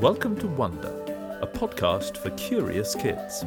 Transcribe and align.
Welcome 0.00 0.38
to 0.38 0.46
Wonder, 0.46 0.88
a 1.42 1.46
podcast 1.46 2.16
for 2.16 2.30
curious 2.30 2.94
kids. 2.94 3.44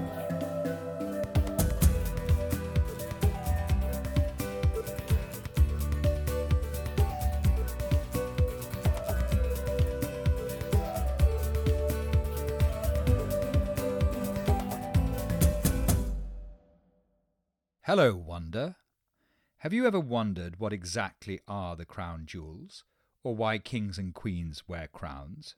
Hello, 17.81 18.15
Wonder. 18.15 18.75
Have 19.57 19.73
you 19.73 19.87
ever 19.87 19.99
wondered 19.99 20.59
what 20.59 20.71
exactly 20.71 21.39
are 21.47 21.75
the 21.75 21.85
crown 21.85 22.27
jewels, 22.27 22.83
or 23.23 23.35
why 23.35 23.57
kings 23.57 23.97
and 23.97 24.13
queens 24.13 24.67
wear 24.67 24.87
crowns? 24.87 25.55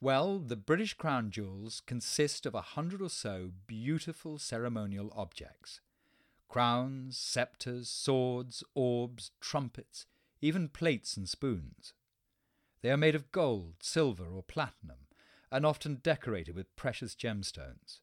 Well, 0.00 0.38
the 0.38 0.56
British 0.56 0.94
crown 0.94 1.30
jewels 1.30 1.80
consist 1.80 2.44
of 2.44 2.54
a 2.54 2.60
hundred 2.60 3.00
or 3.00 3.08
so 3.08 3.52
beautiful 3.66 4.38
ceremonial 4.38 5.12
objects 5.16 5.80
crowns, 6.48 7.18
sceptres, 7.18 7.88
swords, 7.88 8.62
orbs, 8.74 9.32
trumpets, 9.40 10.06
even 10.40 10.68
plates 10.68 11.16
and 11.16 11.28
spoons. 11.28 11.92
They 12.82 12.90
are 12.90 12.96
made 12.96 13.16
of 13.16 13.32
gold, 13.32 13.74
silver, 13.80 14.26
or 14.26 14.42
platinum, 14.42 15.08
and 15.50 15.66
often 15.66 15.96
decorated 15.96 16.54
with 16.54 16.76
precious 16.76 17.16
gemstones. 17.16 18.00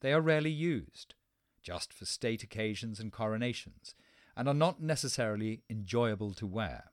They 0.00 0.12
are 0.12 0.20
rarely 0.20 0.52
used 0.52 1.14
just 1.62 1.92
for 1.92 2.04
state 2.04 2.42
occasions 2.42 3.00
and 3.00 3.12
coronations, 3.12 3.94
and 4.36 4.48
are 4.48 4.54
not 4.54 4.80
necessarily 4.80 5.62
enjoyable 5.68 6.32
to 6.34 6.46
wear. 6.46 6.84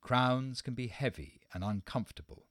Crowns 0.00 0.62
can 0.62 0.74
be 0.74 0.88
heavy 0.88 1.40
and 1.52 1.64
uncomfortable, 1.64 2.45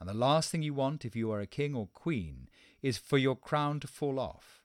and 0.00 0.08
the 0.08 0.14
last 0.14 0.50
thing 0.50 0.62
you 0.62 0.74
want 0.74 1.04
if 1.04 1.16
you 1.16 1.30
are 1.30 1.40
a 1.40 1.46
king 1.46 1.74
or 1.74 1.88
queen 1.88 2.48
is 2.82 2.98
for 2.98 3.18
your 3.18 3.36
crown 3.36 3.80
to 3.80 3.88
fall 3.88 4.18
off. 4.18 4.62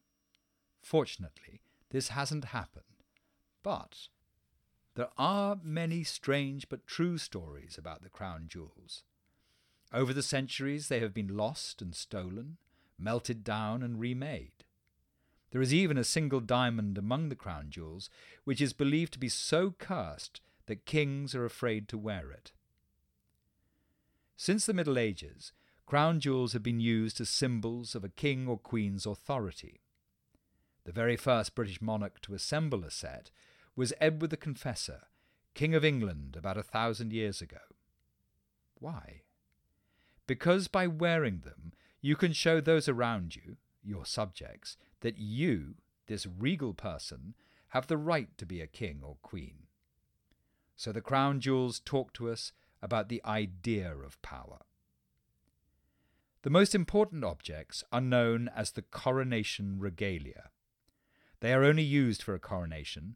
Fortunately, 0.81 1.62
this 1.90 2.09
hasn't 2.09 2.45
happened, 2.45 2.84
but 3.64 4.09
there 4.95 5.09
are 5.17 5.58
many 5.64 6.03
strange 6.03 6.70
but 6.70 6.86
true 6.86 7.17
stories 7.17 7.78
about 7.78 8.03
the 8.03 8.09
crown 8.09 8.45
jewels. 8.48 9.03
Over 9.92 10.14
the 10.14 10.22
centuries, 10.22 10.88
they 10.88 11.00
have 11.00 11.14
been 11.14 11.36
lost 11.36 11.81
and 11.81 11.95
stolen, 11.95 12.58
melted 12.97 13.44
down 13.44 13.81
and 13.81 14.00
remade. 14.00 14.64
There 15.52 15.62
is 15.62 15.73
even 15.73 15.97
a 15.97 16.03
single 16.03 16.40
diamond 16.40 16.97
among 16.97 17.30
the 17.30 17.36
crown 17.36 17.68
jewels 17.70 18.09
which 18.44 18.62
is 18.62 18.73
believed 18.73 19.14
to 19.14 19.20
be 19.20 19.30
so 19.30 19.72
cursed 19.72 20.42
that 20.66 20.86
kings 20.86 21.36
are 21.36 21.45
afraid 21.45 21.88
to 21.90 21.97
wear 21.97 22.31
it. 22.31 22.52
Since 24.36 24.66
the 24.66 24.73
Middle 24.73 24.98
Ages, 24.98 25.52
crown 25.86 26.20
jewels 26.20 26.53
have 26.53 26.64
been 26.64 26.80
used 26.80 27.22
as 27.22 27.30
symbols 27.30 27.95
of 27.95 28.03
a 28.03 28.09
king 28.09 28.48
or 28.48 28.58
queen's 28.58 29.06
authority. 29.06 29.81
The 30.86 30.92
very 30.92 31.16
first 31.16 31.56
British 31.56 31.81
monarch 31.81 32.22
to 32.22 32.34
assemble 32.34 32.84
a 32.84 32.92
set 32.92 33.31
was 33.75 33.94
Edward 34.02 34.31
the 34.31 34.38
Confessor, 34.38 35.03
King 35.53 35.75
of 35.75 35.86
England 35.86 36.36
about 36.36 36.58
a 36.58 36.64
thousand 36.64 37.14
years 37.14 37.42
ago. 37.42 37.59
Why? 38.80 39.22
Because 40.28 40.68
by 40.68 40.88
wearing 40.88 41.42
them 41.42 41.73
you 42.02 42.16
can 42.16 42.34
show 42.34 42.59
those 42.59 42.90
around 42.90 43.36
you, 43.36 43.58
your 43.84 44.06
subjects, 44.06 44.78
that 45.02 45.18
you, 45.18 45.75
this 46.08 46.28
regal 46.28 46.73
person, 46.73 47.34
have 47.70 47.88
the 47.88 47.97
right 47.97 48.38
to 48.38 48.45
be 48.45 48.62
a 48.62 48.68
king 48.68 49.00
or 49.02 49.18
queen. 49.22 49.68
So 50.75 50.92
the 50.92 51.02
crown 51.02 51.40
jewels 51.40 51.80
talk 51.80 52.14
to 52.14 52.30
us 52.30 52.52
about 52.84 53.09
the 53.09 53.22
idea 53.26 53.92
of 53.92 54.22
power. 54.22 54.59
The 56.44 56.52
most 56.52 56.76
important 56.76 57.23
objects 57.23 57.84
are 57.92 58.02
known 58.02 58.50
as 58.56 58.72
the 58.72 58.81
coronation 58.81 59.80
regalia. 59.80 60.50
They 61.40 61.53
are 61.53 61.63
only 61.63 61.84
used 61.84 62.22
for 62.22 62.35
a 62.35 62.40
coronation 62.40 63.16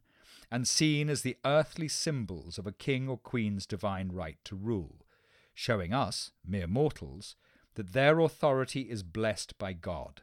and 0.49 0.67
seen 0.67 1.09
as 1.09 1.21
the 1.21 1.37
earthly 1.45 1.89
symbols 1.89 2.57
of 2.57 2.65
a 2.65 2.71
king 2.71 3.07
or 3.07 3.17
queen's 3.17 3.65
divine 3.65 4.11
right 4.11 4.37
to 4.45 4.55
rule, 4.55 5.05
showing 5.53 5.93
us, 5.93 6.31
mere 6.43 6.67
mortals, 6.67 7.35
that 7.75 7.93
their 7.93 8.19
authority 8.19 8.81
is 8.89 9.03
blessed 9.03 9.57
by 9.59 9.73
God 9.73 10.21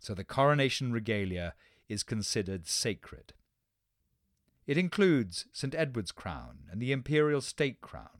so 0.00 0.14
the 0.14 0.24
coronation 0.24 0.92
regalia 0.92 1.54
is 1.88 2.02
considered 2.02 2.66
sacred. 2.66 3.34
It 4.66 4.78
includes 4.78 5.44
St. 5.52 5.74
Edward's 5.74 6.10
crown 6.10 6.60
and 6.70 6.80
the 6.80 6.90
imperial 6.90 7.42
state 7.42 7.80
crown, 7.80 8.19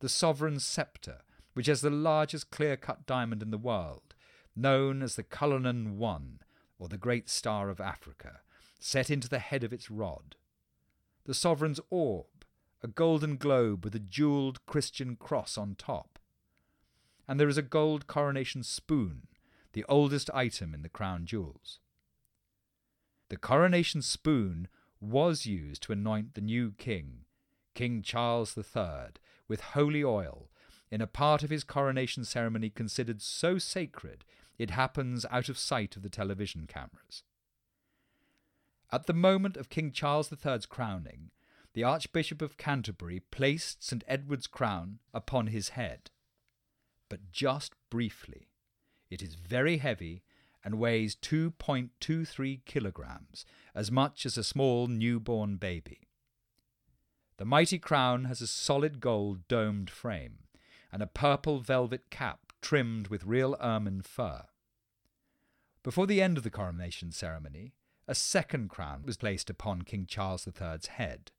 the 0.00 0.08
sovereign 0.08 0.60
sceptre, 0.60 1.22
which 1.54 1.66
has 1.66 1.80
the 1.80 1.90
largest 1.90 2.50
clear 2.50 2.76
cut 2.76 3.06
diamond 3.06 3.42
in 3.42 3.50
the 3.50 3.58
world, 3.58 4.14
known 4.54 5.02
as 5.02 5.16
the 5.16 5.22
Cullinan 5.22 5.98
One, 5.98 6.40
or 6.78 6.88
the 6.88 6.98
Great 6.98 7.28
Star 7.28 7.68
of 7.70 7.80
Africa, 7.80 8.40
set 8.78 9.10
into 9.10 9.28
the 9.28 9.38
head 9.38 9.64
of 9.64 9.72
its 9.72 9.90
rod, 9.90 10.36
the 11.24 11.34
sovereign's 11.34 11.80
orb, 11.90 12.26
a 12.82 12.88
golden 12.88 13.36
globe 13.36 13.84
with 13.84 13.94
a 13.94 14.00
jewelled 14.00 14.64
Christian 14.66 15.16
cross 15.16 15.56
on 15.58 15.74
top, 15.74 16.18
and 17.26 17.40
there 17.40 17.48
is 17.48 17.58
a 17.58 17.62
gold 17.62 18.06
coronation 18.06 18.62
spoon 18.62 19.26
the 19.76 19.84
oldest 19.90 20.30
item 20.32 20.72
in 20.72 20.80
the 20.80 20.88
crown 20.88 21.26
jewels. 21.26 21.80
The 23.28 23.36
coronation 23.36 24.00
spoon 24.00 24.68
was 25.00 25.44
used 25.44 25.82
to 25.82 25.92
anoint 25.92 26.32
the 26.32 26.40
new 26.40 26.72
king, 26.78 27.26
King 27.74 28.00
Charles 28.00 28.56
III, 28.56 29.12
with 29.48 29.60
holy 29.60 30.02
oil 30.02 30.50
in 30.90 31.00
a 31.00 31.06
part 31.06 31.42
of 31.42 31.50
his 31.50 31.64
coronation 31.64 32.24
ceremony 32.24 32.70
considered 32.70 33.20
so 33.20 33.58
sacred 33.58 34.24
it 34.58 34.70
happens 34.70 35.26
out 35.30 35.48
of 35.48 35.58
sight 35.58 35.96
of 35.96 36.02
the 36.02 36.08
television 36.08 36.66
cameras. 36.66 37.22
At 38.92 39.06
the 39.06 39.12
moment 39.12 39.56
of 39.56 39.68
King 39.68 39.90
Charles 39.90 40.32
III's 40.32 40.66
crowning, 40.66 41.30
the 41.74 41.84
Archbishop 41.84 42.40
of 42.40 42.56
Canterbury 42.56 43.20
placed 43.20 43.84
St. 43.84 44.02
Edward's 44.06 44.46
crown 44.46 45.00
upon 45.12 45.48
his 45.48 45.70
head, 45.70 46.10
but 47.08 47.30
just 47.30 47.74
briefly. 47.90 48.48
It 49.10 49.22
is 49.22 49.34
very 49.34 49.78
heavy 49.78 50.22
and 50.64 50.78
weighs 50.78 51.14
2.23 51.16 52.64
kilograms, 52.64 53.44
as 53.74 53.90
much 53.90 54.24
as 54.24 54.36
a 54.36 54.44
small 54.44 54.86
newborn 54.86 55.56
baby. 55.56 56.05
The 57.38 57.44
mighty 57.44 57.78
crown 57.78 58.24
has 58.24 58.40
a 58.40 58.46
solid 58.46 59.00
gold 59.00 59.46
domed 59.48 59.90
frame 59.90 60.38
and 60.90 61.02
a 61.02 61.06
purple 61.06 61.60
velvet 61.60 62.08
cap 62.10 62.52
trimmed 62.62 63.08
with 63.08 63.24
real 63.24 63.56
ermine 63.60 64.02
fur. 64.02 64.44
Before 65.82 66.06
the 66.06 66.22
end 66.22 66.38
of 66.38 66.44
the 66.44 66.50
coronation 66.50 67.12
ceremony, 67.12 67.74
a 68.08 68.14
second 68.14 68.70
crown 68.70 69.02
was 69.04 69.16
placed 69.16 69.50
upon 69.50 69.82
King 69.82 70.06
Charles 70.06 70.46
III's 70.46 70.86
head, 70.86 71.30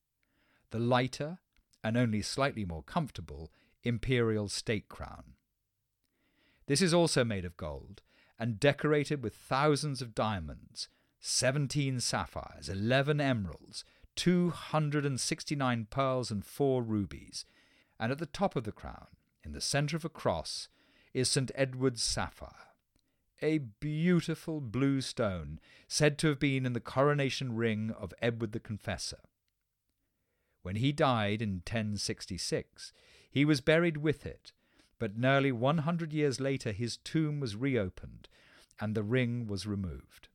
the 0.70 0.80
lighter 0.80 1.40
and 1.84 1.98
only 1.98 2.22
slightly 2.22 2.66
more 2.66 2.84
comfortable 2.84 3.52
imperial 3.84 4.50
state 4.50 4.90
crown. 4.90 5.34
This 6.68 6.82
is 6.82 6.94
also 6.94 7.24
made 7.24 7.46
of 7.46 7.58
gold 7.58 8.02
and 8.38 8.60
decorated 8.60 9.24
with 9.24 9.34
thousands 9.34 10.02
of 10.02 10.14
diamonds, 10.14 10.90
17 11.20 12.00
sapphires, 12.02 12.70
11 12.70 13.20
emeralds, 13.20 13.84
269 14.18 15.88
pearls, 15.90 16.30
and 16.32 16.46
4 16.46 16.84
rubies. 16.84 17.46
And 18.00 18.12
at 18.12 18.18
the 18.18 18.26
top 18.26 18.56
of 18.56 18.66
the 18.66 18.72
crown, 18.72 19.08
in 19.44 19.54
the 19.54 19.62
centre 19.62 19.96
of 19.96 20.04
a 20.04 20.10
cross, 20.10 20.68
is 21.14 21.30
St. 21.30 21.52
Edward's 21.56 22.04
sapphire, 22.04 22.52
a 23.42 23.60
beautiful 23.60 24.60
blue 24.60 25.00
stone 25.00 25.60
said 25.88 26.18
to 26.20 26.28
have 26.28 26.40
been 26.40 26.66
in 26.66 26.74
the 26.74 26.80
coronation 26.80 27.56
ring 27.56 27.94
of 27.98 28.14
Edward 28.22 28.52
the 28.52 28.60
Confessor. 28.60 29.22
When 30.64 30.76
he 30.76 30.92
died 30.92 31.42
in 31.42 31.62
1066, 31.66 32.92
he 33.32 33.46
was 33.46 33.62
buried 33.62 33.98
with 33.98 34.26
it 34.26 34.52
but 35.00 35.18
nearly 35.18 35.52
100 35.52 36.14
years 36.14 36.40
later 36.40 36.72
his 36.72 36.98
tomb 36.98 37.40
was 37.40 37.56
reopened 37.56 38.28
and 38.80 38.96
the 38.96 39.04
ring 39.04 39.48
was 39.48 39.68
removed. 39.68 40.28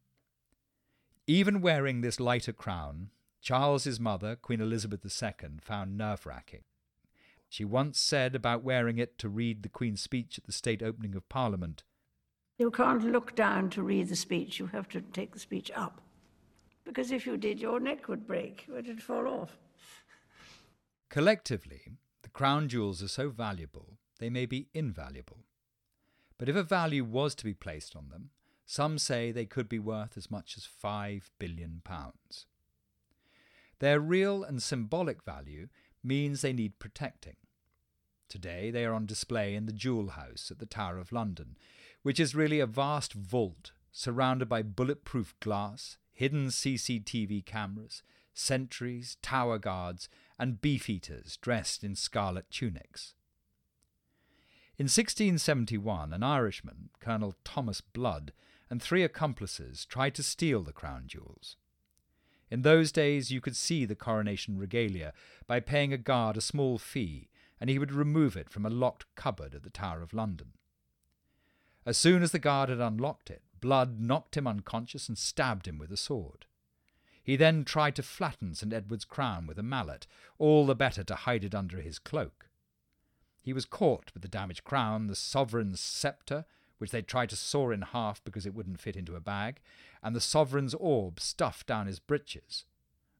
Even 1.26 1.61
wearing 1.61 2.00
this 2.00 2.20
lighter 2.20 2.52
crown, 2.52 3.11
Charles's 3.43 3.99
mother, 3.99 4.37
Queen 4.37 4.61
Elizabeth 4.61 5.05
II, 5.05 5.59
found 5.61 5.99
nerve 5.99 6.25
wracking. 6.25 6.62
She 7.49 7.65
once 7.65 7.99
said 7.99 8.37
about 8.37 8.62
wearing 8.62 8.99
it 8.99 9.19
to 9.19 9.29
read 9.29 9.62
the 9.62 9.69
Queen's 9.69 10.00
speech 10.00 10.39
at 10.39 10.44
the 10.44 10.53
state 10.53 10.83
opening 10.83 11.17
of 11.17 11.29
Parliament 11.29 11.83
You 12.56 12.71
can't 12.71 13.05
look 13.05 13.35
down 13.35 13.69
to 13.71 13.83
read 13.83 14.09
the 14.09 14.17
speech, 14.17 14.61
you 14.61 14.69
have 14.69 14.89
to 14.91 15.00
take 15.00 15.33
the 15.33 15.41
speech 15.41 15.73
up. 15.75 16.00
Because 16.85 17.11
if 17.11 17.27
you 17.27 17.37
did, 17.37 17.61
your 17.61 17.81
neck 17.81 18.09
would 18.09 18.27
break, 18.27 18.67
it 18.69 18.87
would 18.87 19.03
fall 19.03 19.27
off. 19.27 19.59
Collectively, 21.11 21.99
the 22.23 22.31
crown 22.31 22.69
jewels 22.69 23.03
are 23.03 23.09
so 23.09 23.29
valuable 23.29 23.99
they 24.21 24.31
may 24.31 24.47
be 24.47 24.69
invaluable. 24.73 25.38
But 26.38 26.49
if 26.49 26.55
a 26.55 26.62
value 26.62 27.05
was 27.05 27.35
to 27.35 27.45
be 27.45 27.55
placed 27.55 27.97
on 27.97 28.09
them, 28.09 28.31
some 28.65 28.99
say 28.99 29.33
they 29.33 29.47
could 29.47 29.69
be 29.69 29.81
worth 29.81 30.17
as 30.17 30.31
much 30.31 30.56
as 30.56 30.65
five 30.65 31.31
billion 31.41 31.83
pounds. 31.83 32.47
Their 33.82 33.99
real 33.99 34.44
and 34.44 34.62
symbolic 34.62 35.25
value 35.25 35.67
means 36.05 36.40
they 36.40 36.52
need 36.52 36.79
protecting. 36.79 37.34
Today 38.29 38.70
they 38.70 38.84
are 38.84 38.94
on 38.94 39.06
display 39.06 39.56
in 39.56 39.67
the 39.67 39.73
Jewel 39.73 40.11
House 40.11 40.52
at 40.52 40.61
the 40.61 40.67
Tower 40.67 40.99
of 40.99 41.11
London, 41.11 41.56
which 42.02 42.20
is 42.20 42.32
really 42.32 42.61
a 42.61 42.67
vast 42.67 43.12
vault 43.12 43.73
surrounded 43.90 44.49
by 44.49 44.62
bulletproof 44.62 45.34
glass, 45.40 45.99
hidden 46.12 46.46
CCTV 46.46 47.44
cameras, 47.44 48.05
sentries, 48.32 49.17
tower 49.20 49.58
guards, 49.58 50.08
and 50.38 50.61
beefeaters 50.61 51.37
dressed 51.38 51.82
in 51.82 51.96
scarlet 51.96 52.49
tunics. 52.52 53.14
In 54.78 54.85
1671, 54.85 56.12
an 56.12 56.23
Irishman, 56.23 56.90
Colonel 57.00 57.35
Thomas 57.43 57.81
Blood, 57.81 58.32
and 58.70 58.81
three 58.81 59.02
accomplices 59.02 59.85
tried 59.85 60.14
to 60.14 60.23
steal 60.23 60.62
the 60.62 60.73
crown 60.73 61.08
jewels. 61.08 61.56
In 62.52 62.60
those 62.60 62.93
days, 62.93 63.31
you 63.31 63.40
could 63.40 63.56
see 63.56 63.87
the 63.87 63.94
coronation 63.94 64.58
regalia 64.58 65.14
by 65.46 65.58
paying 65.58 65.90
a 65.94 65.96
guard 65.96 66.37
a 66.37 66.43
small 66.43 66.76
fee, 66.76 67.31
and 67.58 67.70
he 67.70 67.78
would 67.78 67.93
remove 67.93 68.37
it 68.37 68.50
from 68.50 68.66
a 68.66 68.70
locked 68.70 69.06
cupboard 69.14 69.54
at 69.54 69.62
the 69.62 69.70
Tower 69.70 70.02
of 70.02 70.12
London. 70.12 70.52
As 71.87 71.96
soon 71.96 72.22
as 72.22 72.31
the 72.31 72.38
guard 72.38 72.69
had 72.69 72.78
unlocked 72.78 73.31
it, 73.31 73.40
Blood 73.62 73.99
knocked 73.99 74.37
him 74.37 74.46
unconscious 74.46 75.08
and 75.08 75.16
stabbed 75.16 75.66
him 75.66 75.78
with 75.78 75.90
a 75.90 75.96
sword. 75.96 76.44
He 77.25 77.37
then 77.37 77.64
tried 77.64 77.96
to 77.96 78.02
flatten 78.02 78.54
St. 78.54 78.70
Edward's 78.70 79.06
crown 79.06 79.46
with 79.46 79.58
a 79.58 79.62
mallet, 79.62 80.06
all 80.37 80.66
the 80.66 80.75
better 80.75 81.02
to 81.04 81.14
hide 81.14 81.44
it 81.44 81.54
under 81.54 81.81
his 81.81 81.99
cloak. 81.99 82.50
He 83.40 83.54
was 83.54 83.64
caught 83.64 84.12
with 84.12 84.22
the 84.22 84.28
damaged 84.28 84.64
crown, 84.64 85.06
the 85.06 85.16
sovereign's 85.16 85.81
sceptre, 85.81 86.44
which 86.82 86.90
they 86.90 87.00
tried 87.00 87.29
to 87.29 87.37
saw 87.37 87.70
in 87.70 87.81
half 87.81 88.25
because 88.25 88.44
it 88.44 88.55
wouldn't 88.55 88.81
fit 88.81 88.96
into 88.96 89.14
a 89.14 89.20
bag, 89.20 89.61
and 90.02 90.17
the 90.17 90.20
sovereign's 90.20 90.75
orb 90.75 91.20
stuffed 91.20 91.64
down 91.69 91.87
his 91.87 92.00
breeches, 92.00 92.64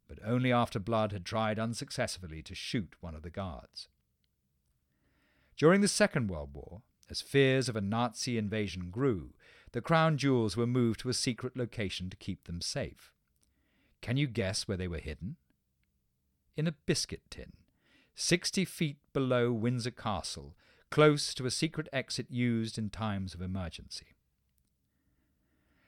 but 0.09 0.19
only 0.27 0.51
after 0.51 0.81
Blood 0.81 1.13
had 1.13 1.25
tried 1.25 1.61
unsuccessfully 1.61 2.43
to 2.43 2.57
shoot 2.57 2.97
one 3.01 3.15
of 3.15 3.23
the 3.23 3.31
guards. 3.31 3.87
During 5.57 5.81
the 5.81 5.87
Second 5.87 6.29
World 6.29 6.51
War, 6.53 6.83
as 7.09 7.21
fears 7.21 7.69
of 7.69 7.77
a 7.77 7.81
Nazi 7.81 8.37
invasion 8.37 8.91
grew, 8.91 9.33
the 9.71 9.81
crown 9.81 10.19
jewels 10.19 10.57
were 10.57 10.67
moved 10.67 10.99
to 10.99 11.09
a 11.09 11.15
secret 11.15 11.57
location 11.57 12.11
to 12.11 12.17
keep 12.17 12.49
them 12.49 12.61
safe. 12.61 13.13
Can 14.01 14.17
you 14.17 14.27
guess 14.27 14.67
where 14.67 14.77
they 14.77 14.89
were 14.89 14.99
hidden? 14.99 15.37
In 16.57 16.67
a 16.67 16.73
biscuit 16.73 17.23
tin, 17.31 17.53
sixty 18.17 18.65
feet 18.65 18.97
below 19.13 19.53
Windsor 19.53 19.93
Castle, 19.93 20.57
close 20.93 21.33
to 21.33 21.47
a 21.47 21.51
secret 21.51 21.89
exit 21.91 22.27
used 22.29 22.77
in 22.77 22.91
times 22.91 23.33
of 23.33 23.41
emergency. 23.41 24.09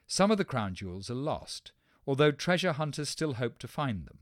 Some 0.06 0.30
of 0.30 0.38
the 0.38 0.46
crown 0.46 0.74
jewels 0.74 1.10
are 1.10 1.14
lost, 1.14 1.72
although 2.06 2.32
treasure 2.32 2.72
hunters 2.72 3.10
still 3.10 3.34
hope 3.34 3.58
to 3.58 3.68
find 3.68 4.06
them. 4.06 4.20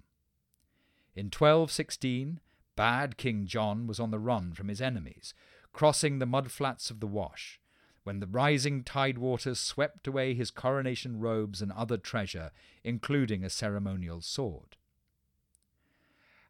In 1.15 1.27
1216, 1.27 2.41
bad 2.75 3.17
King 3.17 3.47
John 3.47 3.87
was 3.87 4.01
on 4.01 4.11
the 4.11 4.19
run 4.19 4.55
from 4.55 4.67
his 4.67 4.83
enemies, 4.83 5.35
crossing 5.73 6.19
the 6.19 6.27
mudflats 6.27 6.91
of 6.91 6.99
the 6.99 7.07
Wash, 7.07 7.61
when 8.03 8.19
the 8.19 8.27
rising 8.27 8.83
tide 8.83 9.19
waters 9.19 9.61
swept 9.61 10.09
away 10.09 10.35
his 10.35 10.51
coronation 10.51 11.21
robes 11.21 11.63
and 11.63 11.71
other 11.71 11.97
treasure, 11.97 12.51
including 12.83 13.45
a 13.45 13.51
ceremonial 13.51 14.21
sword. 14.21 14.77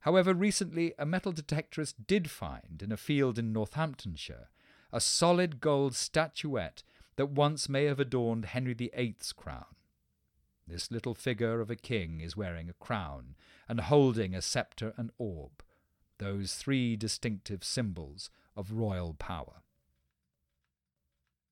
However, 0.02 0.34
recently 0.34 0.94
a 0.98 1.06
metal 1.06 1.32
detectorist 1.32 2.06
did 2.08 2.28
find, 2.28 2.82
in 2.82 2.90
a 2.90 2.96
field 2.96 3.38
in 3.38 3.52
Northamptonshire, 3.52 4.50
a 4.92 5.00
solid 5.00 5.60
gold 5.60 5.94
statuette 5.94 6.82
that 7.16 7.30
once 7.30 7.68
may 7.68 7.84
have 7.84 8.00
adorned 8.00 8.46
Henry 8.46 8.74
VIII's 8.74 9.32
crown. 9.32 9.76
This 10.66 10.90
little 10.90 11.14
figure 11.14 11.60
of 11.60 11.70
a 11.70 11.76
king 11.76 12.20
is 12.20 12.36
wearing 12.36 12.68
a 12.68 12.84
crown 12.84 13.36
and 13.68 13.80
holding 13.80 14.34
a 14.34 14.42
sceptre 14.42 14.92
and 14.96 15.12
orb, 15.18 15.62
those 16.18 16.54
three 16.54 16.96
distinctive 16.96 17.62
symbols 17.62 18.28
of 18.56 18.72
royal 18.72 19.14
power. 19.14 19.62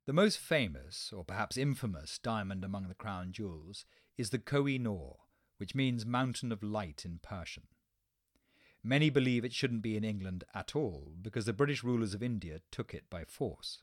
The 0.06 0.12
most 0.12 0.38
famous, 0.38 1.12
or 1.16 1.24
perhaps 1.24 1.56
infamous, 1.56 2.18
diamond 2.18 2.64
among 2.64 2.88
the 2.88 2.94
crown 2.96 3.30
jewels 3.30 3.84
is 4.18 4.30
the 4.30 4.40
Koh 4.40 4.66
i 4.66 4.76
Noor, 4.76 5.18
which 5.58 5.76
means 5.76 6.04
mountain 6.04 6.50
of 6.50 6.64
light 6.64 7.04
in 7.04 7.20
Persian. 7.22 7.68
Many 8.82 9.10
believe 9.10 9.44
it 9.44 9.52
shouldn't 9.52 9.82
be 9.82 9.96
in 9.96 10.04
England 10.04 10.44
at 10.54 10.74
all 10.74 11.12
because 11.20 11.44
the 11.44 11.52
British 11.52 11.84
rulers 11.84 12.14
of 12.14 12.22
India 12.22 12.60
took 12.70 12.94
it 12.94 13.10
by 13.10 13.24
force. 13.24 13.82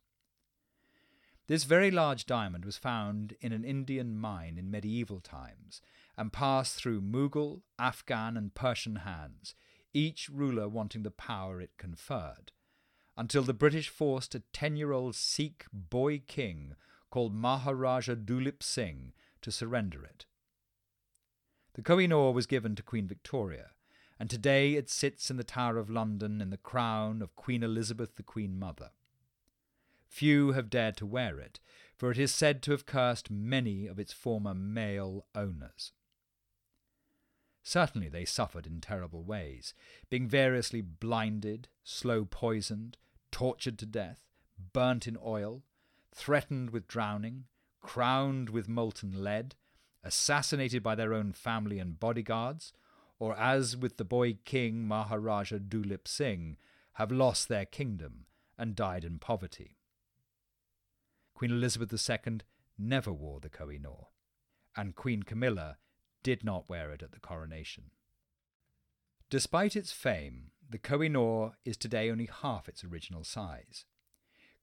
This 1.48 1.64
very 1.64 1.92
large 1.92 2.26
diamond 2.26 2.66
was 2.66 2.78
found 2.78 3.36
in 3.40 3.54
an 3.54 3.64
Indian 3.64 4.18
mine 4.18 4.58
in 4.58 4.70
medieval 4.70 5.22
times 5.22 5.82
and 6.18 6.34
passed 6.34 6.76
through 6.76 7.02
Mughal, 7.02 7.62
Afghan, 7.80 8.36
and 8.36 8.54
Persian 8.54 8.98
hands, 8.98 9.56
each 9.94 10.30
ruler 10.30 10.68
wanting 10.68 11.04
the 11.04 11.12
power 11.12 11.62
it 11.62 11.78
conferred, 11.78 12.52
until 13.16 13.44
the 13.44 13.54
British 13.54 13.88
forced 13.88 14.36
a 14.36 14.44
ten 14.52 14.76
year 14.76 14.92
old 14.92 15.16
Sikh 15.16 15.66
boy 15.72 16.20
king 16.28 16.76
called 17.10 17.34
Maharaja 17.34 18.16
Dulip 18.16 18.62
Singh 18.62 19.14
to 19.42 19.52
surrender 19.52 20.04
it. 20.04 20.26
The 21.76 21.82
Koh 21.82 22.00
i 22.00 22.08
Noor 22.08 22.34
was 22.34 22.46
given 22.46 22.76
to 22.76 22.84
Queen 22.84 23.08
Victoria, 23.08 23.70
and 24.20 24.30
today 24.30 24.74
it 24.76 24.90
sits 24.90 25.30
in 25.30 25.38
the 25.38 25.44
Tower 25.44 25.78
of 25.78 25.90
London 25.90 26.42
in 26.42 26.50
the 26.50 26.58
crown 26.58 27.22
of 27.22 27.36
Queen 27.36 27.64
Elizabeth 27.64 28.16
the 28.16 28.24
Queen 28.24 28.58
Mother. 28.58 28.92
Few 30.08 30.54
have 30.54 30.70
dared 30.70 30.98
to 30.98 31.06
wear 31.06 31.40
it, 31.40 31.60
for 31.96 32.12
it 32.12 32.18
is 32.18 32.34
said 32.34 32.62
to 32.64 32.72
have 32.72 32.86
cursed 32.86 33.30
many 33.30 33.88
of 33.88 34.00
its 34.00 34.14
former 34.14 34.54
male 34.54 35.26
owners. 35.36 35.92
Certainly 37.64 38.10
they 38.10 38.24
suffered 38.24 38.66
in 38.66 38.80
terrible 38.80 39.24
ways, 39.24 39.74
being 40.10 40.28
variously 40.28 40.82
blinded, 40.82 41.68
slow 41.84 42.24
poisoned, 42.24 42.98
tortured 43.30 43.78
to 43.80 43.86
death, 43.86 44.24
burnt 44.74 45.06
in 45.06 45.18
oil, 45.22 45.64
threatened 46.16 46.70
with 46.70 46.88
drowning, 46.88 47.44
crowned 47.82 48.50
with 48.50 48.70
molten 48.70 49.24
lead, 49.24 49.56
assassinated 50.04 50.82
by 50.82 50.96
their 50.96 51.14
own 51.14 51.34
family 51.34 51.78
and 51.78 52.00
bodyguards, 52.00 52.72
or 53.20 53.38
as 53.38 53.76
with 53.76 53.98
the 53.98 54.06
boy 54.06 54.38
king 54.46 54.88
Maharaja 54.88 55.58
Dulip 55.58 56.08
Singh, 56.08 56.58
have 56.94 57.12
lost 57.12 57.48
their 57.48 57.66
kingdom 57.66 58.26
and 58.58 58.76
died 58.76 59.04
in 59.04 59.20
poverty. 59.20 59.78
Queen 61.34 61.52
Elizabeth 61.52 61.94
II 62.10 62.40
never 62.78 63.12
wore 63.12 63.40
the 63.40 63.50
Koh 63.50 63.70
i 63.70 63.78
Noor, 63.78 64.08
and 64.76 64.96
Queen 64.96 65.24
Camilla 65.24 65.78
did 66.24 66.44
not 66.44 66.68
wear 66.68 66.92
it 66.92 67.04
at 67.04 67.12
the 67.12 67.20
coronation. 67.20 67.92
Despite 69.30 69.76
its 69.76 69.92
fame, 69.92 70.52
the 70.68 70.78
Koh 70.78 71.04
i 71.04 71.08
Noor 71.08 71.58
is 71.64 71.78
today 71.78 72.10
only 72.10 72.30
half 72.42 72.68
its 72.68 72.84
original 72.84 73.24
size. 73.24 73.86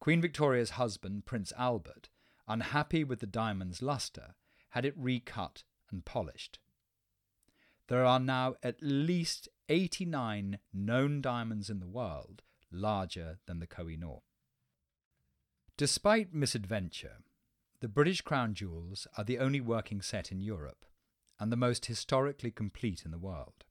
Queen 0.01 0.21
Victoria's 0.21 0.71
husband, 0.71 1.25
Prince 1.27 1.53
Albert, 1.57 2.09
unhappy 2.49 3.05
with 3.05 3.21
the 3.21 3.27
diamond's 3.27 3.81
lustre, 3.81 4.35
had 4.71 4.85
it 4.85 4.95
recut 4.97 5.63
and 5.91 6.05
polished. 6.05 6.59
There 7.89 8.05
are 8.05 8.21
now 8.21 8.55
at 8.63 8.83
least 8.83 9.49
89 9.69 10.59
known 10.73 11.21
diamonds 11.21 11.69
in 11.69 11.81
the 11.81 11.87
world 11.87 12.43
larger 12.71 13.39
than 13.47 13.61
the 13.61 13.67
Koh 13.67 13.89
i 13.89 13.97
Noor. 13.97 14.23
Despite 15.77 16.33
misadventure, 16.33 17.19
the 17.81 17.89
British 17.89 18.21
crown 18.21 18.55
jewels 18.55 19.07
are 19.19 19.25
the 19.25 19.39
only 19.39 19.61
working 19.61 20.01
set 20.01 20.33
in 20.33 20.41
Europe 20.41 20.85
and 21.39 21.53
the 21.53 21.57
most 21.57 21.87
historically 21.87 22.51
complete 22.51 23.05
in 23.05 23.11
the 23.11 23.19
world. 23.19 23.65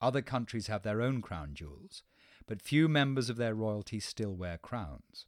Other 0.00 0.22
countries 0.22 0.68
have 0.68 0.82
their 0.82 1.02
own 1.02 1.20
crown 1.20 1.54
jewels, 1.54 2.02
but 2.46 2.62
few 2.62 2.88
members 2.88 3.28
of 3.28 3.36
their 3.36 3.54
royalty 3.54 4.00
still 4.00 4.34
wear 4.34 4.56
crowns. 4.58 5.26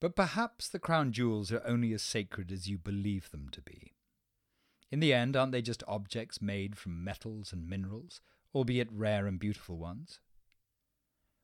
But 0.00 0.16
perhaps 0.16 0.68
the 0.68 0.78
crown 0.78 1.12
jewels 1.12 1.52
are 1.52 1.62
only 1.66 1.92
as 1.92 2.02
sacred 2.02 2.50
as 2.50 2.68
you 2.68 2.78
believe 2.78 3.30
them 3.30 3.48
to 3.50 3.62
be. 3.62 3.95
In 4.90 5.00
the 5.00 5.12
end, 5.12 5.36
aren't 5.36 5.52
they 5.52 5.62
just 5.62 5.82
objects 5.88 6.40
made 6.40 6.76
from 6.76 7.02
metals 7.02 7.52
and 7.52 7.68
minerals, 7.68 8.20
albeit 8.54 8.90
rare 8.92 9.26
and 9.26 9.38
beautiful 9.38 9.76
ones? 9.76 10.20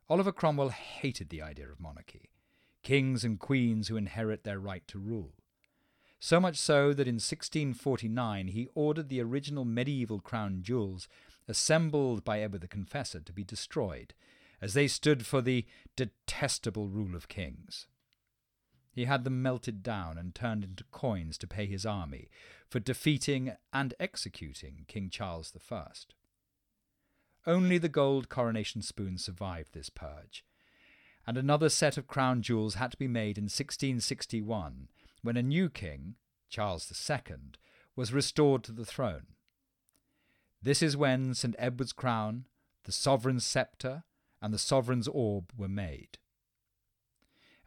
Oliver 0.09 0.33
Cromwell 0.33 0.71
hated 0.71 1.29
the 1.31 1.43
idea 1.43 1.69
of 1.71 1.81
monarchy, 1.81 2.31
kings 2.83 3.25
and 3.25 3.39
queens 3.39 3.89
who 3.89 3.97
inherit 3.97 4.45
their 4.45 4.59
right 4.59 4.87
to 4.89 4.99
rule. 4.99 5.35
So 6.21 6.39
much 6.39 6.57
so 6.57 6.93
that 6.93 7.09
in 7.09 7.17
1649 7.17 8.49
he 8.49 8.69
ordered 8.75 9.09
the 9.09 9.21
original 9.21 9.65
medieval 9.65 10.21
crown 10.21 10.61
jewels 10.63 11.09
assembled 11.49 12.25
by 12.25 12.41
Edward 12.41 12.61
the 12.61 12.69
Confessor 12.69 13.21
to 13.21 13.33
be 13.33 13.43
destroyed, 13.43 14.15
as 14.61 14.75
they 14.75 14.87
stood 14.87 15.27
for 15.27 15.41
the 15.41 15.67
detestable 15.97 16.89
rule 16.89 17.17
of 17.17 17.27
kings. 17.27 17.89
He 18.95 19.07
had 19.07 19.25
them 19.25 19.43
melted 19.43 19.83
down 19.83 20.19
and 20.19 20.35
turned 20.35 20.65
into 20.65 20.85
coins 20.85 21.39
to 21.39 21.47
pay 21.47 21.67
his 21.67 21.87
army 21.87 22.29
for 22.69 22.79
defeating 22.79 23.57
and 23.73 23.95
executing 23.99 24.85
King 24.87 25.09
Charles 25.09 25.53
I. 25.71 25.87
Only 27.47 27.79
the 27.79 27.89
gold 27.89 28.29
coronation 28.29 28.83
spoon 28.83 29.19
survived 29.19 29.73
this 29.73 29.89
purge, 29.89 30.45
and 31.27 31.37
another 31.37 31.69
set 31.69 31.97
of 31.97 32.07
crown 32.07 32.43
jewels 32.43 32.75
had 32.75 32.93
to 32.93 32.97
be 32.97 33.09
made 33.09 33.39
in 33.39 33.45
1661 33.45 34.89
when 35.23 35.37
a 35.37 35.43
new 35.43 35.71
king, 35.71 36.17
Charles 36.49 36.93
II, 37.11 37.37
was 37.97 38.13
restored 38.13 38.63
to 38.65 38.73
the 38.73 38.85
throne. 38.85 39.27
This 40.61 40.83
is 40.83 40.97
when 40.97 41.35
St 41.35 41.57
Edward's 41.59 41.93
crown, 41.93 42.47
the 42.85 42.93
sovereign's 42.93 43.45
sceptre, 43.45 44.05
and 44.41 44.53
the 44.53 44.59
sovereign's 44.59 45.09
orb 45.09 45.53
were 45.57 45.69
made. 45.69 46.19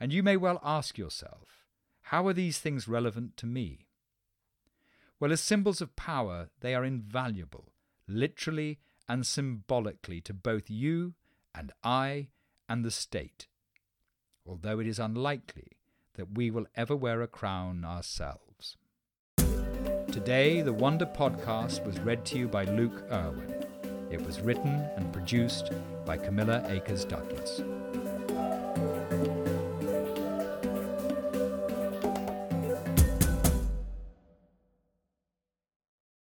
And 0.05 0.13
you 0.13 0.21
may 0.21 0.38
well 0.38 0.62
ask 0.63 1.00
yourself, 1.00 1.65
how 2.03 2.27
are 2.27 2.33
these 2.33 2.59
things 2.59 2.88
relevant 2.88 3.38
to 3.38 3.47
me? 3.47 3.88
Well, 5.19 5.31
as 5.31 5.41
symbols 5.41 5.81
of 5.81 5.95
power, 5.95 6.50
they 6.59 6.75
are 6.75 6.85
invaluable, 6.85 7.71
literally 8.07 8.77
and 9.09 9.25
symbolically, 9.25 10.21
to 10.21 10.31
both 10.31 10.69
you 10.69 11.15
and 11.55 11.71
I 11.83 12.27
and 12.69 12.85
the 12.85 12.91
state, 12.91 13.47
although 14.45 14.79
it 14.79 14.85
is 14.85 15.00
unlikely 15.00 15.71
that 16.13 16.38
we 16.38 16.51
will 16.51 16.67
ever 16.75 16.95
wear 16.95 17.24
a 17.24 17.27
crown 17.27 17.83
ourselves. 17.83 18.77
Today, 20.12 20.62
the 20.62 20.71
Wonder 20.71 21.07
podcast 21.07 21.83
was 21.83 22.00
read 22.01 22.24
to 22.25 22.38
you 22.38 22.47
by 22.47 22.65
Luke 22.65 23.05
Irwin. 23.12 23.65
It 24.12 24.24
was 24.24 24.39
written 24.39 24.88
and 24.97 25.12
produced 25.12 25.71
by 26.05 26.17
Camilla 26.17 26.63
Akers 26.67 27.05
Douglas. 27.05 27.63